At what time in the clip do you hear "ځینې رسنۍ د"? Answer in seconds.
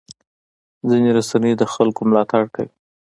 0.89-1.63